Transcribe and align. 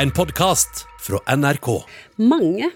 En 0.00 0.10
podkast 0.10 0.86
fra 0.98 1.18
NRK. 1.36 1.66
Mange, 2.16 2.70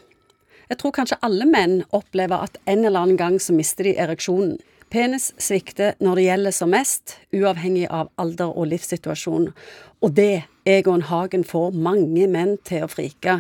jeg 0.69 0.77
tror 0.77 0.93
kanskje 0.93 1.17
alle 1.25 1.47
menn, 1.49 1.79
opplever 1.97 2.43
at 2.45 2.59
en 2.69 2.83
eller 2.85 3.01
annen 3.01 3.17
gang 3.17 3.39
så 3.41 3.55
mister 3.57 3.89
de 3.89 3.95
ereksjonen. 3.97 4.59
Penis 4.93 5.31
svikter 5.41 5.97
når 6.05 6.21
det 6.21 6.27
gjelder 6.27 6.57
som 6.59 6.75
mest, 6.75 7.15
uavhengig 7.33 7.87
av 7.89 8.11
alder 8.21 8.53
og 8.53 8.69
livssituasjon. 8.75 9.49
Og 10.05 10.13
det, 10.19 10.45
Egon 10.69 11.07
Hagen, 11.09 11.49
får 11.49 11.73
mange 11.73 12.29
menn 12.29 12.59
til 12.69 12.85
å 12.85 12.93
frike. 12.93 13.39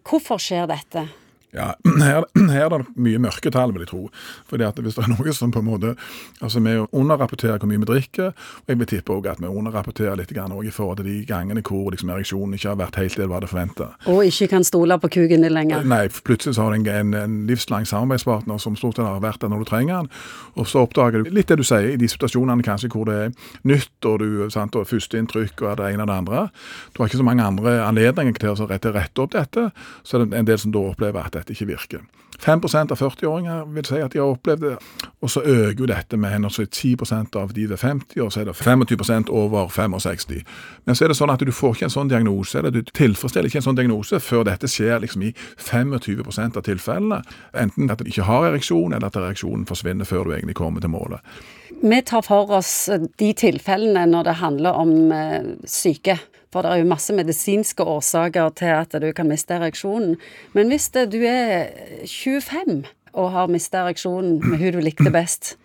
Hvorfor 0.00 0.40
skjer 0.40 0.64
dette? 0.72 1.04
Ja, 1.52 1.74
her, 2.02 2.24
her, 2.52 2.66
er 2.66 2.82
det 2.82 3.00
mye 3.00 3.20
mørketall, 3.22 3.72
vil 3.72 3.84
jeg 3.86 3.90
tro. 3.92 4.02
Fordi 4.48 4.66
at 4.66 4.78
Hvis 4.78 4.98
det 4.98 5.04
er 5.06 5.14
noe 5.14 5.32
som 5.32 5.52
på 5.52 5.62
en 5.62 5.68
måte 5.68 5.94
Altså, 6.42 6.60
Vi 6.60 6.74
underrapporterer 6.92 7.58
hvor 7.58 7.70
mye 7.70 7.80
vi 7.80 7.88
drikker, 7.88 8.32
og 8.32 8.68
jeg 8.68 8.78
vil 8.78 8.86
tippe 8.86 9.12
også 9.12 9.32
at 9.32 9.40
vi 9.40 9.48
underrapporterer 9.48 10.16
litt 10.18 10.32
grann 10.34 10.52
i 10.64 10.70
forhold 10.70 11.00
til 11.00 11.08
de 11.08 11.16
gangene 11.26 11.62
hvor 11.64 11.90
liksom 11.90 12.10
ereksjonen 12.12 12.54
ikke 12.54 12.68
har 12.68 12.78
vært 12.78 12.98
helt 13.00 13.16
det 13.16 13.26
du 13.28 13.34
hadde 13.34 13.48
forventa. 13.50 13.88
Og 14.06 14.24
ikke 14.28 14.48
kan 14.52 14.64
stole 14.64 14.98
på 15.00 15.10
kuken 15.16 15.44
din 15.44 15.54
lenger. 15.54 15.84
Nei, 15.88 16.08
plutselig 16.08 16.56
så 16.56 16.66
har 16.66 16.76
du 16.76 16.90
en, 16.90 17.14
en, 17.14 17.36
livslang 17.48 17.86
samarbeidspartner 17.88 18.58
som 18.60 18.76
stort 18.76 18.98
sett 18.98 19.06
har 19.06 19.22
vært 19.24 19.40
der 19.42 19.52
når 19.52 19.64
du 19.64 19.70
trenger 19.70 20.02
den, 20.02 20.10
og 20.56 20.68
så 20.68 20.84
oppdager 20.84 21.24
du 21.24 21.32
litt 21.32 21.48
det 21.48 21.58
du 21.60 21.64
sier 21.66 21.94
i 21.94 21.98
de 22.00 22.08
situasjonene 22.10 22.64
kanskje 22.66 22.90
hvor 22.92 23.08
det 23.08 23.18
er 23.24 23.34
nytt, 23.68 23.94
og 24.04 24.20
du 24.22 24.48
sant, 24.52 24.76
og 24.76 24.88
førsteinntrykk 24.88 25.64
og 25.64 25.78
det 25.80 25.92
ene 25.92 26.04
og 26.04 26.10
det 26.10 26.18
andre. 26.18 26.44
Du 26.92 27.02
har 27.02 27.10
ikke 27.10 27.22
så 27.22 27.28
mange 27.28 27.46
andre 27.46 27.78
anledninger 27.86 28.38
til 28.38 28.52
å 28.52 28.68
rette, 28.68 28.92
rette 28.94 29.24
opp 29.24 29.34
dette, 29.34 29.68
så 30.04 30.18
er 30.18 30.26
det 30.26 30.38
en 30.38 30.48
del 30.48 30.60
som 30.60 30.74
da 30.74 30.84
opplever 30.90 31.24
at 31.24 31.37
dette 31.38 31.54
ikke 31.54 31.72
virker. 31.72 32.06
5% 32.38 32.92
av 32.94 33.00
40-åringer 33.00 33.64
vil 33.74 33.86
si 33.88 33.98
at 33.98 34.12
de 34.14 34.20
har 34.20 34.30
opplevd 34.30 34.62
det, 34.62 34.74
og 35.20 35.30
så 35.32 35.42
øker 35.42 35.80
jo 35.82 35.88
dette 35.90 36.16
med 36.16 36.30
henholdsvis 36.30 36.70
10% 36.70 37.34
av 37.40 37.50
de 37.54 37.64
ved 37.70 37.80
50, 37.82 38.20
og 38.22 38.30
så 38.32 38.40
er 38.40 38.46
det 38.46 38.54
25% 38.54 39.32
over 39.34 39.68
65. 39.74 40.44
Men 40.86 40.94
så 40.94 41.04
er 41.04 41.10
det 41.10 41.18
sånn 41.18 41.34
at 41.34 41.42
du 41.42 41.50
får 41.52 41.74
ikke 41.74 41.88
en 41.88 41.94
sånn 41.96 42.12
diagnose, 42.12 42.60
eller 42.60 42.70
du 42.70 42.82
tilfredsstiller 42.86 43.50
ikke 43.50 43.58
en 43.62 43.66
sånn 43.66 43.80
diagnose 43.80 44.22
før 44.22 44.46
dette 44.46 44.70
skjer 44.70 45.02
liksom 45.02 45.26
i 45.26 45.32
25% 45.66 46.60
av 46.60 46.66
tilfellene. 46.68 47.20
Enten 47.58 47.90
at 47.90 48.04
du 48.04 48.12
ikke 48.12 48.28
har 48.30 48.52
ereksjon, 48.52 48.94
eller 48.94 49.10
at 49.10 49.18
ereksjonen 49.18 49.66
forsvinner 49.66 50.06
før 50.06 50.28
du 50.28 50.36
egentlig 50.36 50.58
kommer 50.62 50.84
til 50.84 50.94
målet. 50.94 51.42
Vi 51.82 52.02
tar 52.06 52.22
for 52.26 52.54
oss 52.58 52.88
de 53.18 53.32
tilfellene 53.34 54.06
når 54.06 54.30
det 54.30 54.40
handler 54.40 54.78
om 54.78 55.12
eh, 55.14 55.54
syke. 55.66 56.20
For 56.52 56.64
det 56.64 56.72
er 56.72 56.82
jo 56.82 56.88
masse 56.88 57.12
medisinske 57.12 57.84
årsaker 57.84 58.54
til 58.56 58.72
at 58.72 58.94
du 59.02 59.10
kan 59.12 59.28
miste 59.28 59.54
ereksjonen. 59.54 60.16
Men 60.56 60.72
hvis 60.72 60.88
det, 60.94 61.10
du 61.12 61.20
er 61.20 61.68
25 62.06 62.84
og 63.12 63.32
har 63.34 63.50
mista 63.52 63.84
ereksjonen 63.84 64.38
med 64.44 64.62
hun 64.62 64.78
du 64.78 64.80
likte 64.84 65.12
best, 65.12 65.56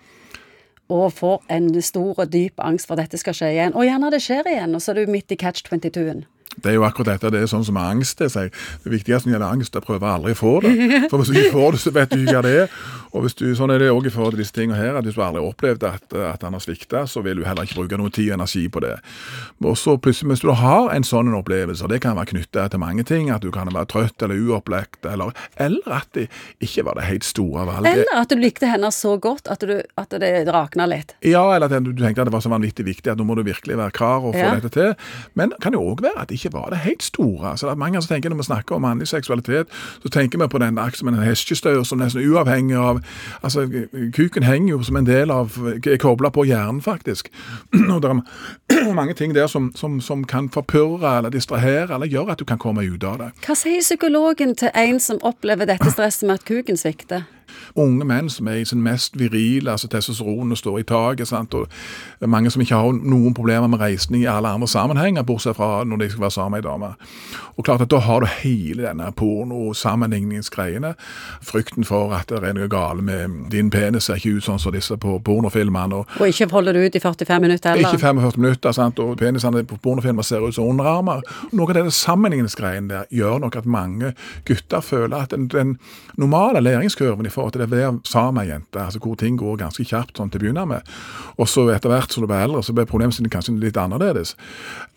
og 0.92 1.14
får 1.14 1.44
en 1.54 1.70
stor 1.82 2.20
og 2.20 2.34
dyp 2.34 2.60
angst 2.60 2.88
for 2.88 2.98
at 2.98 3.06
dette 3.06 3.22
skal 3.22 3.36
skje 3.38 3.52
igjen, 3.54 3.76
og 3.76 3.88
gjerne 3.88 4.12
det 4.12 4.22
skjer 4.24 4.50
igjen, 4.52 4.76
og 4.76 4.84
så 4.84 4.92
er 4.92 5.00
du 5.02 5.12
midt 5.12 5.32
i 5.32 5.40
catch 5.40 5.66
22-en. 5.70 6.26
Det 6.56 6.72
er 6.72 6.78
jo 6.78 6.86
akkurat 6.88 7.14
dette. 7.14 7.32
Det 7.34 7.44
er 7.44 7.52
sånn 7.52 7.66
som 7.68 7.78
angst. 7.82 8.20
Det, 8.20 8.50
det 8.84 8.94
viktigste 8.94 9.28
når 9.28 9.32
det 9.32 9.38
gjelder 9.38 9.56
angst, 9.58 9.76
er 9.76 9.84
å 9.84 9.88
prøve 9.88 10.10
aldri 10.10 10.36
å 10.36 10.40
få 10.40 10.54
det. 10.66 10.74
For 11.12 11.22
hvis 11.22 11.32
du 11.32 11.40
ikke 11.40 11.56
får 11.58 11.78
det, 11.78 11.82
så 11.84 11.96
vet 11.96 12.14
du 12.14 12.20
ikke 12.22 12.38
hva 12.38 12.44
det 12.46 12.54
er. 12.64 12.78
Og 13.14 13.26
hvis 13.26 13.36
du, 13.38 13.46
sånn 13.58 13.70
er 13.70 13.84
det 13.84 13.92
òg 13.94 14.08
i 14.10 14.12
forhold 14.14 14.34
til 14.34 14.42
disse 14.42 14.56
tingene 14.56 14.80
her, 14.80 14.96
at 14.98 15.06
hvis 15.06 15.18
du 15.18 15.22
aldri 15.22 15.42
har 15.44 15.54
opplevd 15.54 15.84
at, 15.86 16.16
at 16.18 16.46
han 16.46 16.56
har 16.58 16.64
svikta, 16.64 17.04
så 17.10 17.22
vil 17.26 17.38
du 17.38 17.46
heller 17.46 17.68
ikke 17.68 17.84
bruke 17.84 18.00
noe 18.02 18.14
tid 18.14 18.32
og 18.32 18.40
energi 18.40 18.64
på 18.74 18.82
det. 18.82 18.96
Og 19.62 19.78
så 19.78 19.96
plutselig, 20.02 20.32
Hvis 20.34 20.42
du 20.42 20.50
har 20.58 20.90
en 20.90 21.06
sånn 21.06 21.30
opplevelse, 21.38 21.86
og 21.86 21.94
det 21.94 22.02
kan 22.02 22.18
være 22.18 22.32
knyttet 22.34 22.74
til 22.74 22.82
mange 22.82 23.06
ting, 23.06 23.30
at 23.30 23.46
du 23.46 23.52
kan 23.54 23.70
være 23.70 23.90
trøtt 23.92 24.26
eller 24.26 24.42
uopplagt, 24.42 25.06
eller, 25.06 25.34
eller 25.62 26.00
at 26.00 26.10
det 26.18 26.26
ikke 26.64 26.88
var 26.88 26.98
det 26.98 27.06
helt 27.06 27.28
store 27.28 27.68
valget. 27.70 28.02
Eller 28.02 28.22
at 28.24 28.34
du 28.34 28.42
likte 28.42 28.70
henne 28.72 28.90
så 28.94 29.14
godt 29.22 29.52
at, 29.52 29.62
du, 29.62 29.76
at 30.00 30.18
det 30.24 30.34
rakna 30.50 30.90
litt. 30.90 31.14
Ja, 31.22 31.46
eller 31.54 31.70
at 31.70 31.86
du 31.86 31.94
tenkte 31.94 32.26
at 32.26 32.32
det 32.32 32.36
var 32.36 32.44
så 32.46 32.52
vanvittig 32.54 32.88
viktig 32.88 33.14
at 33.14 33.22
nå 33.22 33.28
må 33.30 33.38
du 33.38 33.44
virkelig 33.46 33.78
være 33.78 33.94
klar 33.94 34.26
og 34.26 34.34
få 34.34 34.42
ja. 34.42 34.56
dette 34.58 34.74
til. 34.74 34.94
Men 35.38 35.54
det 35.54 35.62
kan 35.62 35.78
jo 35.78 35.86
òg 35.86 36.02
være 36.06 36.26
at 36.26 36.34
det 36.34 36.42
ikke 36.44 36.58
var 36.58 36.70
det 36.70 36.78
helt 36.84 37.04
store. 37.04 37.58
Så 37.58 37.68
det 37.68 37.72
er 37.72 37.80
mange 37.80 38.02
som 38.02 38.14
tenker 38.14 38.30
Når 38.30 38.38
vi 38.38 38.44
snakker 38.44 38.76
om 38.76 38.82
mannlig 38.82 39.08
seksualitet, 39.08 39.68
så 40.04 40.10
tenker 40.10 40.40
vi 40.40 40.48
på 40.48 40.58
den 40.58 40.80
som 40.94 41.08
en 41.08 41.20
hestestaur 41.24 41.84
som 41.84 42.00
nesten 42.00 42.24
uavhengig 42.30 42.76
av 42.76 43.02
Altså, 43.44 43.68
kuken 44.14 44.44
henger 44.44 44.70
jo 44.70 44.84
som 44.84 44.96
en 44.96 45.06
del 45.06 45.32
av 45.32 45.58
Er 45.88 45.98
kobla 45.98 46.30
på 46.30 46.44
hjernen, 46.44 46.82
faktisk. 46.82 47.30
Og 47.94 48.02
det 48.02 48.10
er 48.10 48.94
mange 49.00 49.14
ting 49.14 49.36
der 49.36 49.48
som, 49.48 49.72
som, 49.76 50.02
som 50.02 50.24
kan 50.24 50.50
forpurre 50.50 51.18
eller 51.18 51.30
distrahere 51.30 51.94
eller 51.94 52.08
gjøre 52.08 52.32
at 52.32 52.40
du 52.40 52.46
kan 52.46 52.58
komme 52.58 52.84
ut 52.84 53.04
av 53.04 53.18
det. 53.18 53.32
Hva 53.46 53.56
sier 53.56 53.82
psykologen 53.82 54.56
til 54.56 54.70
en 54.76 55.00
som 55.00 55.20
opplever 55.22 55.66
dette 55.66 55.92
stresset 55.92 56.28
med 56.28 56.42
at 56.42 56.46
kuken 56.46 56.78
svikter? 56.78 57.24
Unge 57.76 58.06
menn 58.06 58.30
som 58.30 58.48
er 58.48 58.62
i 58.62 58.66
sin 58.66 58.84
mest 58.84 59.18
virile, 59.20 59.72
altså 59.72 59.88
testosteronet 59.88 60.58
står 60.58 60.80
i 60.80 60.88
taket. 60.88 61.28
Sant? 61.28 61.54
og 61.54 61.68
Mange 62.22 62.52
som 62.52 62.62
ikke 62.62 62.76
har 62.76 62.94
noen 62.94 63.34
problemer 63.34 63.68
med 63.68 63.82
reisning 63.82 64.24
i 64.24 64.30
alle 64.30 64.50
andre 64.50 64.68
sammenhenger, 64.68 65.24
bortsett 65.28 65.58
fra 65.58 65.84
når 65.84 65.98
de 65.98 66.10
skal 66.10 66.22
være 66.28 66.32
sammen 66.38 66.58
med 66.58 66.64
ei 66.64 66.70
dame. 66.70 66.94
Og 67.58 67.66
klart 67.66 67.82
at 67.82 67.92
Da 67.94 68.00
har 68.00 68.20
du 68.20 68.26
hele 68.26 68.84
denne 68.88 69.12
porno-sammenligningsgreiene. 69.12 70.94
Frykten 71.42 71.86
for 71.86 72.14
at 72.16 72.30
det 72.30 72.42
er 72.44 72.56
noe 72.58 72.68
galt 72.68 73.04
med 73.04 73.52
din 73.52 73.70
penis, 73.70 74.08
ser 74.08 74.18
ikke 74.18 74.38
ut 74.38 74.48
sånn 74.48 74.60
som 74.60 74.74
disse 74.74 74.98
på 74.98 75.20
pornofilmene. 75.26 76.00
Og, 76.00 76.18
og 76.20 76.28
ikke 76.28 76.50
holder 76.52 76.74
du 76.74 76.86
ut 76.86 76.96
i 76.96 77.02
45 77.04 77.42
minutter 77.44 77.76
heller? 77.76 77.94
Ikke 77.94 78.02
45 78.02 78.42
minutter, 78.42 78.72
sant? 78.72 79.00
og 79.00 79.18
penisene 79.18 79.64
på 79.68 79.78
pornofilmer 79.84 80.26
ser 80.26 80.46
ut 80.46 80.56
som 80.56 80.70
underarmer. 80.72 81.22
Noe 81.54 81.70
av 81.70 81.78
denne 81.78 81.94
sammenligningsgreiene 81.94 82.90
der 82.90 83.12
gjør 83.14 83.44
nok 83.46 83.60
at 83.62 83.70
mange 83.70 84.14
gutter 84.48 84.82
føler 84.82 85.18
at 85.24 85.36
den, 85.36 85.48
den 85.52 85.78
normale 86.18 86.62
læringskurven 86.64 87.26
forhold 87.34 87.56
til 87.56 87.66
det 87.66 87.70
med 87.74 88.44
ei 88.44 88.48
jente, 88.50 88.80
altså 88.80 89.02
hvor 89.04 89.18
ting 89.20 89.38
går 89.40 89.60
ganske 89.62 89.86
kjapt 89.86 90.18
sånn 90.18 90.32
til 90.32 90.42
å 90.42 90.46
begynne 90.46 90.66
med. 90.70 90.96
Og 91.38 91.50
så 91.50 91.68
etter 91.74 91.92
hvert 91.92 92.14
som 92.14 92.24
du 92.24 92.30
blir 92.30 92.46
eldre, 92.46 92.64
så 92.64 92.76
blir 92.76 92.90
problemstillingen 92.90 93.34
kanskje 93.34 93.58
litt 93.60 93.80
annerledes. 93.80 94.36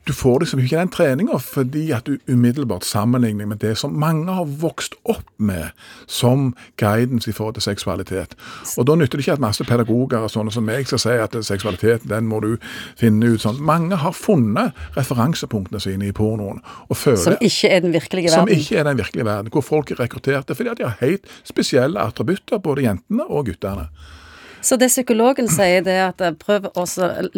Du 0.06 0.12
får 0.12 0.40
liksom 0.40 0.60
ikke 0.62 0.78
den 0.78 0.90
treninga 0.94 1.38
fordi 1.42 1.88
at 1.90 2.06
du 2.06 2.20
umiddelbart 2.30 2.84
sammenligner 2.86 3.48
med 3.50 3.58
det 3.58 3.72
som 3.78 3.96
mange 3.98 4.30
har 4.32 4.46
vokst 4.62 4.94
opp 5.02 5.26
med 5.36 5.72
som 6.06 6.52
guidance 6.78 7.26
i 7.30 7.34
forhold 7.34 7.56
til 7.56 7.64
seksualitet. 7.66 8.36
Og 8.78 8.86
da 8.86 8.94
nytter 8.94 9.18
det 9.18 9.26
ikke 9.26 9.34
at 9.34 9.42
masse 9.42 9.66
pedagoger 9.66 10.22
og 10.22 10.30
sånne 10.30 10.54
som 10.54 10.66
meg 10.66 10.86
skal 10.86 11.02
si 11.02 11.16
at 11.24 11.34
seksualitet, 11.48 12.06
den 12.06 12.28
må 12.30 12.38
du 12.44 12.54
finne 13.00 13.32
ut 13.32 13.42
sånn. 13.42 13.58
Mange 13.58 13.98
har 13.98 14.14
funnet 14.14 14.78
referansepunktene 14.94 15.82
sine 15.82 16.06
i 16.06 16.14
pornoen. 16.14 16.62
og 16.88 16.96
føler, 16.96 17.16
Som 17.16 17.36
ikke 17.40 17.68
er 17.68 17.80
den 17.80 17.92
virkelige 17.92 18.30
verden? 18.30 18.46
Som 18.46 18.48
ikke 18.48 18.78
er 18.78 18.84
den 18.84 18.98
virkelige 18.98 19.24
verden. 19.24 19.50
Hvor 19.50 19.60
folk 19.60 19.90
er 19.90 20.00
rekrutterte 20.04 20.54
fordi 20.54 20.70
at 20.70 20.78
de 20.78 20.84
har 20.84 20.96
helt 21.00 21.26
spesielle 21.42 21.98
attributter, 21.98 22.25
både 22.62 22.86
jentene 22.86 23.26
og 23.28 23.46
guttene. 23.50 23.88
Så 24.66 24.74
det 24.76 24.88
psykologen 24.90 25.46
sier, 25.46 25.84
det 25.86 25.92
er 25.94 26.08
at 26.08 26.22
eh, 26.26 26.32
prøv 26.34 26.64
å 26.74 26.84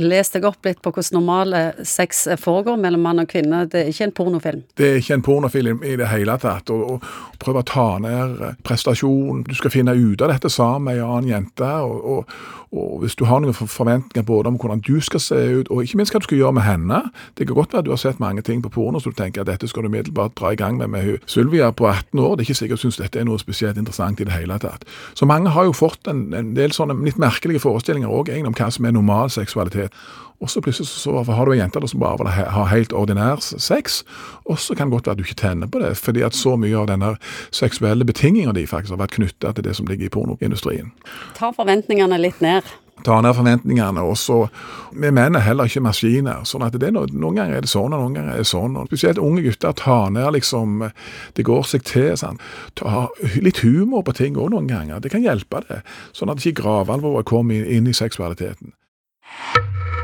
lese 0.00 0.38
deg 0.38 0.46
opp 0.48 0.64
litt 0.64 0.78
på 0.80 0.92
hvordan 0.94 1.18
normale 1.18 1.60
sex 1.84 2.24
foregår 2.40 2.78
mellom 2.80 3.04
mann 3.04 3.20
og 3.20 3.28
kvinne. 3.28 3.66
Det 3.68 3.82
er 3.82 3.90
ikke 3.92 4.06
en 4.08 4.14
pornofilm. 4.16 4.62
Det 4.80 4.88
er 4.88 4.96
ikke 5.02 5.18
en 5.18 5.24
pornofilm 5.26 5.84
i 5.84 5.98
det 6.00 6.08
hele 6.08 6.38
tatt. 6.40 6.72
Og, 6.72 6.94
og, 6.94 7.10
prøv 7.38 7.60
å 7.60 7.66
ta 7.68 7.88
ned 8.02 8.40
prestasjonen. 8.66 9.44
Du 9.44 9.52
skal 9.54 9.74
finne 9.74 9.92
ut 9.92 10.24
av 10.24 10.32
dette 10.32 10.48
sammen 10.50 10.88
med 10.88 10.96
ei 10.96 11.04
annen 11.04 11.28
jente. 11.34 11.68
og, 11.84 12.00
og 12.00 12.58
og 12.72 12.98
hvis 13.00 13.14
du 13.16 13.24
har 13.24 13.40
noen 13.40 13.56
forventninger 13.56 14.26
både 14.26 14.50
om 14.50 14.58
hvordan 14.60 14.82
du 14.84 15.00
skal 15.00 15.20
se 15.20 15.36
ut, 15.60 15.70
og 15.72 15.82
ikke 15.82 15.96
minst 15.96 16.12
hva 16.12 16.20
du 16.20 16.26
skal 16.28 16.40
gjøre 16.40 16.56
med 16.58 16.66
henne 16.66 17.00
Det 17.38 17.46
kan 17.46 17.56
godt 17.56 17.72
være 17.72 17.78
at 17.78 17.86
du 17.86 17.90
har 17.90 18.00
sett 18.00 18.20
mange 18.20 18.42
ting 18.42 18.62
på 18.62 18.68
porno 18.68 19.00
så 19.00 19.10
du 19.10 19.16
tenker 19.16 19.40
at 19.40 19.48
dette 19.48 19.68
skal 19.68 19.82
du 19.82 19.88
umiddelbart 19.88 20.36
dra 20.36 20.52
i 20.52 20.56
gang 20.56 20.76
med 20.76 20.88
med 20.88 21.04
hun. 21.04 21.18
Sylvia 21.26 21.70
på 21.70 21.86
18 21.86 22.20
år. 22.20 22.36
Det 22.36 22.42
er 22.42 22.50
ikke 22.50 22.54
sikkert 22.54 22.82
hun 22.82 22.90
syns 22.90 23.00
dette 23.00 23.20
er 23.20 23.24
noe 23.24 23.38
spesielt 23.38 23.78
interessant 23.78 24.20
i 24.20 24.24
det 24.24 24.32
hele 24.32 24.58
tatt. 24.58 24.84
Så 25.14 25.26
mange 25.26 25.50
har 25.50 25.64
jo 25.64 25.72
fått 25.72 26.08
en, 26.08 26.34
en 26.34 26.54
del 26.56 26.72
sånne 26.72 26.94
litt 27.18 27.26
merkelige 27.26 27.60
forestillinger 27.60 28.08
også, 28.08 28.32
egentlig, 28.32 28.48
om 28.48 28.54
hva 28.54 28.70
som 28.70 28.86
er 28.86 28.92
normal 28.92 29.30
seksualitet. 29.30 29.92
Og 30.40 30.50
så 30.50 30.60
plutselig 30.60 30.86
så, 30.88 31.24
har 31.24 31.46
du 31.46 31.52
ei 31.52 31.58
jente 31.58 31.80
som 31.88 32.00
bare 32.00 32.18
vil 32.18 32.30
ha 32.30 32.64
helt 32.70 32.92
ordinær 32.92 33.40
sex, 33.40 34.04
og 34.46 34.58
så 34.58 34.74
kan 34.74 34.88
det 34.88 34.94
godt 34.94 35.06
være 35.06 35.12
at 35.12 35.18
du 35.18 35.24
ikke 35.24 35.40
tenner 35.42 35.66
på 35.66 35.80
det, 35.82 35.96
fordi 35.98 36.22
at 36.22 36.34
så 36.34 36.56
mye 36.56 36.76
av 36.78 36.86
denne 36.88 37.16
seksuelle 37.50 38.04
betinginga 38.04 38.52
di 38.52 38.66
faktisk 38.66 38.94
har 38.94 39.02
vært 39.02 39.16
knytta 39.18 39.52
til 39.52 39.64
det 39.64 39.74
som 39.76 39.86
ligger 39.86 40.06
i 40.06 40.12
pornoindustrien. 40.14 40.92
Ta 41.34 41.50
forventningene 41.50 42.20
litt 42.22 42.40
ned 42.40 42.62
ta 43.04 43.20
ned 43.20 43.34
forventningene. 43.34 44.00
og 44.02 44.16
så, 44.16 44.48
Vi 44.92 45.10
menn 45.10 45.36
er 45.36 45.40
heller 45.40 45.64
ikke 45.64 45.82
maskiner. 45.82 46.44
sånn 46.44 46.64
at 46.66 46.72
det, 46.78 46.92
Noen 46.92 47.34
ganger 47.36 47.56
er 47.56 47.60
det 47.60 47.68
sånn, 47.70 47.92
og 47.92 48.00
noen 48.00 48.14
ganger 48.14 48.32
er 48.34 48.36
det 48.38 48.46
sånn. 48.46 48.76
og 48.76 48.86
Spesielt 48.88 49.18
unge 49.18 49.42
gutter 49.42 49.72
tar 49.72 50.10
ned 50.10 50.32
liksom 50.32 50.90
Det 51.34 51.44
går 51.44 51.62
seg 51.64 51.82
til. 51.84 52.16
sånn, 52.16 52.38
Ta 52.74 53.08
litt 53.40 53.58
humor 53.58 54.02
på 54.02 54.14
ting 54.14 54.34
òg 54.36 54.50
noen 54.50 54.66
ganger. 54.68 55.00
Det 55.00 55.10
kan 55.10 55.22
hjelpe 55.22 55.62
det. 55.68 55.82
Sånn 56.12 56.30
at 56.30 56.38
ikke 56.38 56.62
gravalvoret 56.62 57.24
kommer 57.24 57.54
inn 57.64 57.86
i 57.86 57.92
seksualiteten. 57.92 58.72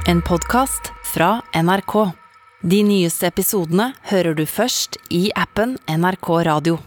En 0.06 0.20
podkast 0.22 0.92
fra 1.04 1.42
NRK. 1.54 2.12
De 2.62 2.82
nyeste 2.82 3.26
episodene 3.26 3.94
hører 4.10 4.34
du 4.34 4.44
først 4.46 4.96
i 5.10 5.30
appen 5.36 5.76
NRK 5.88 6.44
Radio. 6.46 6.78